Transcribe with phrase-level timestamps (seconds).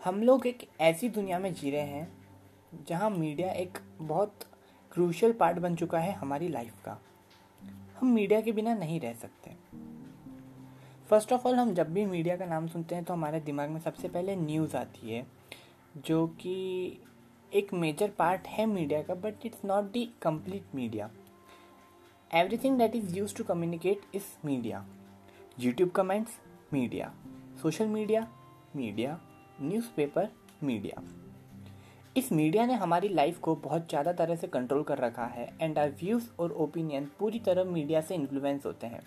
[0.00, 2.08] हम लोग एक ऐसी दुनिया में जी रहे हैं,
[2.88, 4.44] जहाँ मीडिया एक बहुत
[4.92, 6.96] क्रूशल पार्ट बन चुका है हमारी लाइफ का।
[8.00, 9.56] हम मीडिया के बिना नहीं रह सकते।
[11.10, 13.80] फ़र्स्ट ऑफ़ ऑल हम जब भी मीडिया का नाम सुनते हैं तो हमारे दिमाग में
[13.80, 15.26] सबसे पहले न्यूज़ आती है,
[15.96, 16.98] जो कि
[17.52, 21.10] एक मेजर पार्ट है मीडिया का but it's not the complete media
[22.30, 24.84] everything that is use to communicate is media
[25.60, 26.38] YouTube comments
[26.72, 27.12] media
[27.62, 28.26] social media
[28.76, 29.20] media
[29.62, 30.28] newspaper
[30.62, 31.02] media
[32.16, 35.78] इस मीडिया ने हमारी लाइफ को बहुत ज़्यादा तरह से कंट्रोल कर रखा है एंड
[35.78, 39.02] आर व्यूज़ और ओपिनियन पूरी तरह मीडिया से इन्फ्लुएंस होते हैं।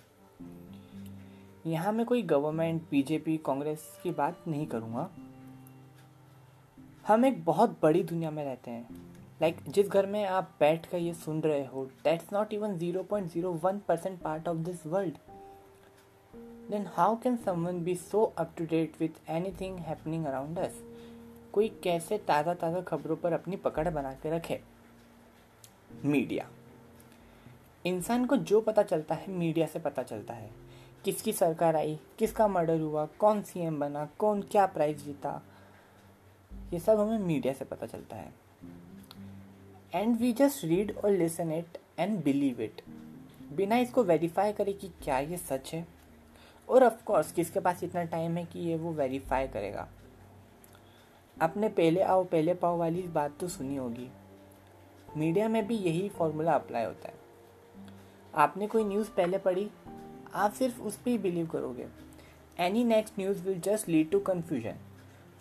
[1.66, 5.10] यहाँ मैं कोई गवर्नमेंट बीजेपी कांग्रेस की बात नहीं करूँगा।
[7.08, 8.88] हम एक बहुत बड़ी दुनिया में रहते हैं।
[9.42, 12.78] लाइक like, जिस घर में आप बैठ कर ये सुन रहे हो that's not even
[12.78, 15.18] zero point zero one percent part of this world
[16.72, 20.82] then how can be so up to date with anything happening around us
[21.54, 24.60] कोई कैसे ताज़ा ताज़ा खबरों पर अपनी पकड़ बना के रखे?
[26.06, 26.48] मीडिया।
[27.86, 30.50] इंसान को जो पता चलता है, मीडिया से पता चलता है।
[31.06, 35.42] किसकी सरकार आई, किसका मर्डर हुआ, कौन सीएम बना, कौन क्या प्राइज जीता,
[36.74, 38.34] ये सब हमें मीडिया से पता चलता है।
[39.94, 42.82] एंड वी जस्ट रीड और listen it and believe it
[43.54, 45.88] बिना इसको वेरीफाई करे कि क्या ये सच है।
[46.70, 49.88] और ऑफ़ कोर्स किसके पास इतना टाइम है कि ये वो वेरीफाई करेगा।
[51.38, 54.10] आपने पहले आओ, पहले पाओ वाली बात तो सुनी होगी।
[55.18, 57.20] मीडिया में भी यही फॉर्मूला अप्लाई होता है।
[58.36, 59.70] आपने कोई न्यूज़ पहले पढ़ी?
[60.34, 61.88] आप सिर्फ़ उस पर ही बिलीव करोगे।
[62.60, 64.78] Any next news will just lead to confusion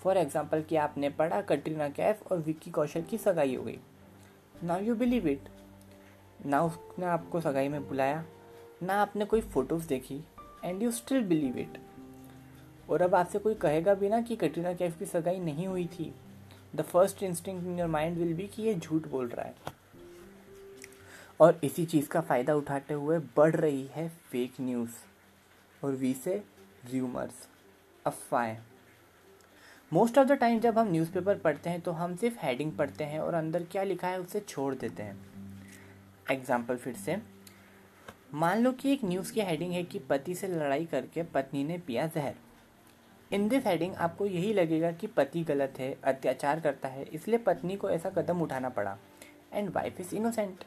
[0.00, 3.78] for example कि आपने पढ़ा कटरीना कैफ और विक्की कौशल की सगाई हो गई।
[4.64, 5.48] नाउ यू बिलीव इट
[6.46, 8.24] ना उसने आपको सगाई में बुलाया,
[8.82, 10.20] ना आपने कोई फ़ोटोज़ देखी।
[10.64, 11.78] And you still believe it
[12.88, 16.12] और अब आपसे कोई कहेगा भी ना कि कटरीना कैफ की सगाई नहीं हुई थी।
[16.76, 19.78] The first instinct in your mind will be कि ये झूठ बोल रहा है।
[21.40, 26.42] और इसी चीज़ का फ़ायदा उठाते हुए बढ़ रही है फेक न्यूज़ और वी से
[26.90, 27.46] र्यूमर्स
[28.04, 28.58] अफवाहें
[29.92, 33.20] मोस्ट ऑफ़ द टाइम जब हम न्यूज़पेपर पढ़ते हैं तो हम सिर्फ़ हेडिंग पढ़ते हैं
[33.20, 35.16] और अंदर क्या लिखा है उसे छोड़ देते हैं।
[36.30, 37.16] एग्ज़ाम्पल फिर से।
[38.32, 41.78] मान लो कि एक न्यूज़ की हेडिंग है कि पति से लड़ाई करके पत्नी ने
[41.78, 42.34] पिया जहर।
[43.30, 47.76] इन दिस हेडिंग आपको यही लगेगा कि पति गलत है, अत्याचार करता है, इसलिए पत्नी
[47.76, 48.96] को ऐसा कदम उठाना पड़ा।
[49.52, 50.64] And wife is innocent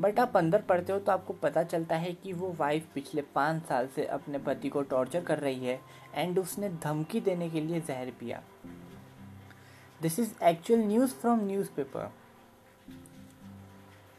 [0.00, 3.62] but आप अंदर पढ़ते हो तो आपको पता चलता है कि वो वाइफ पिछले पाँच
[3.62, 5.80] साल से अपने पति को टॉर्चर कर रही है
[6.14, 8.42] एंड उसने धमकी देने के लिए जहर पिया।
[10.00, 11.46] This is actual news from
[11.76, 12.10] newspaper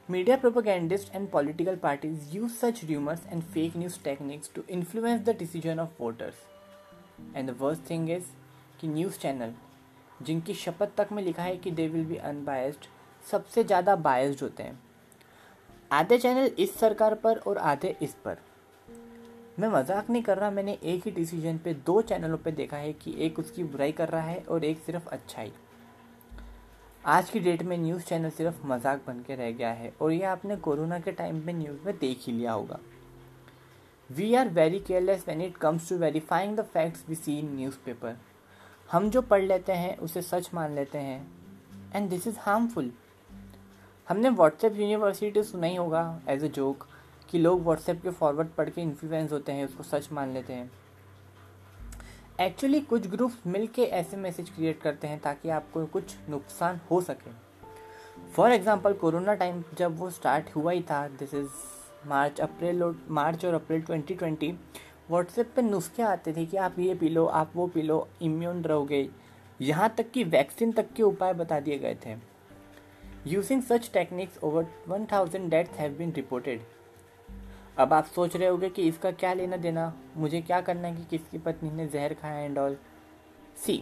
[0.10, 5.36] media propagandist and political parties use such rumours and fake news techniques to influence the
[5.40, 6.36] decision of voters
[7.36, 8.26] and the worst thing is
[8.82, 9.54] कि न्यूज़ चैनल
[10.22, 12.86] जिनकी शपथ तक में लिखा है कि they will be unbiased
[13.24, 14.80] सबसे ज़्यादा बायस्ड होते हैं।
[15.92, 18.38] आधे चैनल इस सरकार पर और आधे इस पर।
[19.60, 22.94] मैं मज़ाक नहीं कर रहा, मैंने एक ही डिसीज़न पे दो चैनलों पे देखा है
[22.96, 25.52] कि एक उसकी बुराई कर रहा है और एक सिर्फ़ अच्छाई।
[27.06, 30.30] आज की डेट में न्यूज़ चैनल सिर्फ़ मज़ाक बन के रह गया है और यह
[30.30, 32.80] आपने कोरोना के टाइम में न्यूज़ में देख ही लिया होगा।
[34.10, 37.54] We are very careless when it comes to verifying the facts we see in
[37.86, 38.16] newspaper
[38.90, 41.22] हम जो पढ़ लेते हैं, उसे सच मान लेते हैं।
[41.96, 42.92] एंड दिस इज़ हार्मफुल
[44.08, 46.88] हमने व्हाट्सएप यूनिवर्सिटी सुना ही होगा एज अ जोक
[47.30, 50.70] कि लोग व्हाट्सएप के फॉरवर्ड पढ़ के इन्फ्लुएंस होते हैं, उसको सच मान लेते हैं।
[52.42, 57.00] एक्चुअली कुछ ग्रुप्स मिल के ऐसे मैसेज क्रिएट करते हैं ताकि आपको कुछ नुकसान हो
[57.02, 57.32] सके।
[58.34, 62.98] फॉर एग्ज़ाम्पल कोरोना टाइम जब वो स्टार्ट हुआ ही था दिस इज़ मार्च अप्रैल और
[63.10, 64.54] मार्च और अप्रैल 2020
[65.10, 68.62] व्हाट्सएप पे नुस्खे आते थे कि आप ये पी लो, आप वो पी लो इम्यून
[68.64, 69.08] रहोगे।
[69.60, 72.16] यहाँ तक कि वैक्सीन तक के उपाय बता दिए गए थे।
[73.28, 76.62] Using such techniques over one thousand deaths have been reported
[77.80, 79.94] अब आप सोच रहे होगे कि इसका क्या लेना देना?
[80.18, 82.58] मुझे क्या करना है कि किसकी पत्नी ने जहर खाया and
[83.58, 83.82] also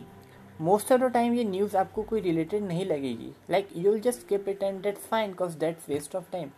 [0.62, 4.20] most of the time ये न्यूज़ आपको कोई रिलेटेड नहीं लगेगी। Like you will just
[4.20, 6.50] skip it and that's fine because that's waste of time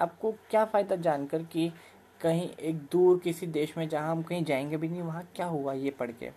[0.00, 1.72] आपको क्या फ़ायदा जानकर कि
[2.20, 5.72] कहीं एक दूर किसी देश में जहाँ हम कहीं जाएँगे भी नहीं, वहाँ क्या हुआ
[5.72, 6.30] ये पढ़ के?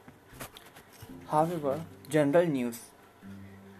[1.28, 1.76] हाउ
[2.12, 2.80] जनरल न्यूज़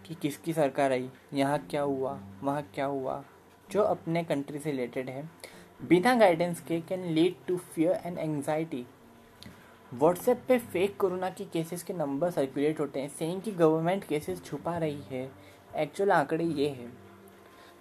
[0.06, 3.22] कि किसकी सरकार आई, यहाँ क्या हुआ, वहाँ क्या हुआ,
[3.70, 5.28] जो अपने कंट्री से रिलेटेड है।
[5.80, 8.84] बिना गाइडेंस के can lead to fear and anxiety
[9.92, 14.42] WhatsApp पे फेक कोरोना के केसेस के नंबर सर्कुलेट होते हैं सेइंग कि गवर्नमेंट केसेस
[14.44, 15.28] छुपा रही है।
[15.76, 16.88] एक्चुअल आंकड़े ये है।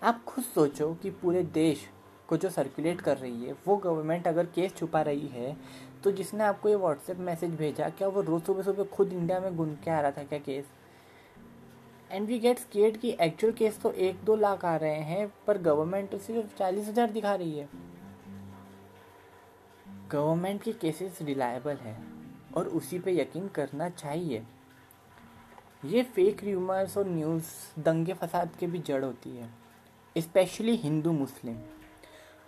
[0.03, 1.87] आप खुद सोचो कि पूरे देश
[2.29, 5.55] को जो सर्कुलेट कर रही है, वो गवर्नमेंट अगर केस छुपा रही है
[6.03, 9.55] तो जिसने आपको ये व्हाट्सएप मैसेज भेजा, क्या वो रोज़ सुबह सुबह खुद इंडिया में
[9.55, 10.65] घूम के आ रहा था क्या case
[12.13, 15.57] and we get scared कि एक्चुअल केस तो एक दो लाख आ रहे हैं, पर
[15.59, 17.67] गवर्नमेंट सिर्फ़ चालीस हज़ार दिखा रही है।
[20.11, 21.97] गवर्नमेंट के केसेस रिलायबल है
[22.55, 24.43] और उसी पे यकीन करना चाहिए।
[25.85, 29.49] ये फेक र्यूमर्स और न्यूज़ दंगे फसाद के भी जड़ होती है
[30.15, 31.57] इस्पेशली हिंदू मुस्लिम।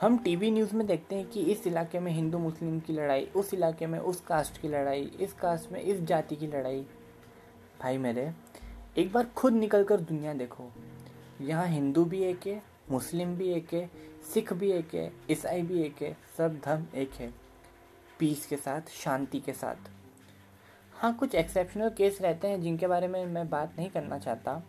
[0.02, 3.54] हम टीवी न्यूज़ में देखते हैं कि इस इलाके में हिंदू मुस्लिम की लड़ाई, उस
[3.54, 6.86] इलाके में उस कास्ट की लड़ाई, इस कास्ट में इस जाति की लड़ाई।
[7.82, 8.32] भाई मेरे
[8.98, 10.70] एक बार खुद निकल कर दुनिया देखो।
[11.42, 12.62] यहाँ हिंदू भी एक है,
[12.92, 13.90] मुस्लिम भी एक है,
[14.34, 17.30] सिख भी एक है, ईसाई भी एक है, सब धर्म एक है।
[18.20, 19.90] पीस के साथ, शांति के साथ।
[20.94, 24.62] हाँ कुछ एक्सेप्शनल केस रहते हैं जिनके बारे में मैं बात नहीं करना चाहता।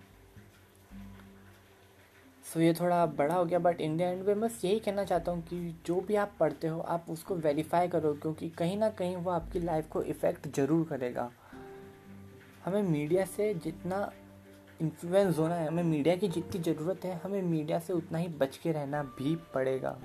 [2.44, 5.42] सो ये थोड़ा बड़ा हो गया बट द एंड में बस यही कहना चाहता हूँ
[5.42, 9.30] कि जो भी आप पढ़ते हो, आप उसको वेरीफाई करो, क्योंकि कहीं ना कहीं वो
[9.30, 11.30] आपकी लाइफ को इफ़ेक्ट ज़रूर करेगा।
[12.66, 14.12] हमें मीडिया से जितना
[14.80, 18.56] इन्फ्लुएंस होना है, हमें मीडिया की जितनी ज़रूरत है, हमें मीडिया से उतना ही बच
[18.56, 19.98] के रहना भी पड़ेगा।